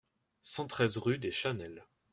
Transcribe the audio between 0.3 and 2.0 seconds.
cent treize rue des Chanelles